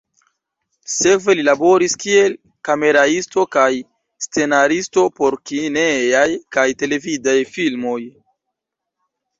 Sekve 0.93 1.35
li 1.39 1.43
laboris 1.49 1.95
kiel 2.05 2.33
kameraisto 2.69 3.45
kaj 3.57 3.67
scenaristo 4.27 5.05
por 5.21 5.41
kinejaj 5.53 6.27
kaj 6.59 6.69
televidaj 6.83 7.39
filmoj. 7.57 7.99